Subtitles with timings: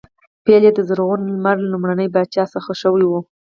[0.43, 3.11] پیل یې د زرغون لمر لومړي پاچا څخه شوی و